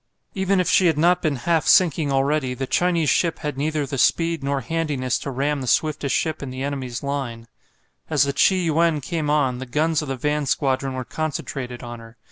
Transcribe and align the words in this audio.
Even 0.33 0.59
if 0.59 0.67
she 0.67 0.87
had 0.87 0.97
not 0.97 1.21
been 1.21 1.35
half 1.35 1.67
sinking 1.67 2.11
already, 2.11 2.55
the 2.55 2.65
Chinese 2.65 3.07
ship 3.11 3.37
had 3.37 3.55
neither 3.55 3.85
the 3.85 3.99
speed 3.99 4.43
nor 4.43 4.61
handiness 4.61 5.19
to 5.19 5.29
ram 5.29 5.61
the 5.61 5.67
swiftest 5.67 6.15
ship 6.15 6.41
in 6.41 6.49
the 6.49 6.63
enemy's 6.63 7.03
line. 7.03 7.47
As 8.09 8.23
the 8.23 8.33
"Chi 8.33 8.55
yuen" 8.55 8.99
came 8.99 9.29
on, 9.29 9.59
the 9.59 9.67
guns 9.67 10.01
of 10.01 10.07
the 10.07 10.17
van 10.17 10.47
squadron 10.47 10.93
were 10.95 11.05
concentrated 11.05 11.83
on 11.83 11.99
her. 11.99 12.17